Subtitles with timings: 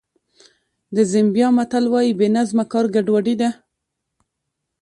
[0.95, 3.49] د زیمبیا متل وایي بې نظمه کار ګډوډي ده.